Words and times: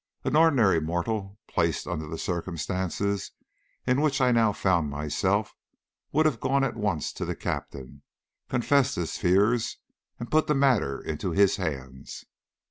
An 0.23 0.35
ordinary 0.35 0.81
mortal 0.81 1.37
placed 1.47 1.85
under 1.85 2.07
the 2.07 2.17
circumstances 2.17 3.29
in 3.85 4.01
which 4.01 4.19
I 4.19 4.31
now 4.31 4.51
found 4.51 4.89
myself 4.89 5.53
would 6.11 6.25
have 6.25 6.39
gone 6.39 6.63
at 6.63 6.75
once 6.75 7.13
to 7.13 7.23
the 7.23 7.35
Captain, 7.35 8.01
confessed 8.49 8.95
his 8.95 9.17
fears, 9.19 9.77
and 10.19 10.31
put 10.31 10.47
the 10.47 10.55
matter 10.55 10.99
into 10.99 11.29
his 11.33 11.57
hands. 11.57 12.25